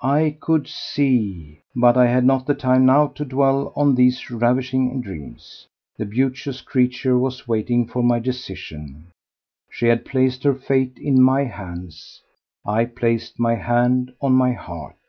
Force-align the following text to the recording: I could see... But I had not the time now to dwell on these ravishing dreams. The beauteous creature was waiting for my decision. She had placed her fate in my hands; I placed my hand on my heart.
I 0.00 0.38
could 0.40 0.66
see... 0.66 1.60
But 1.76 1.94
I 1.98 2.06
had 2.06 2.24
not 2.24 2.46
the 2.46 2.54
time 2.54 2.86
now 2.86 3.06
to 3.08 3.22
dwell 3.22 3.70
on 3.76 3.94
these 3.94 4.30
ravishing 4.30 5.02
dreams. 5.02 5.66
The 5.98 6.06
beauteous 6.06 6.62
creature 6.62 7.18
was 7.18 7.46
waiting 7.46 7.86
for 7.86 8.02
my 8.02 8.18
decision. 8.18 9.08
She 9.68 9.84
had 9.88 10.06
placed 10.06 10.42
her 10.44 10.54
fate 10.54 10.96
in 10.96 11.20
my 11.20 11.44
hands; 11.44 12.22
I 12.64 12.86
placed 12.86 13.38
my 13.38 13.56
hand 13.56 14.14
on 14.22 14.32
my 14.32 14.52
heart. 14.54 15.02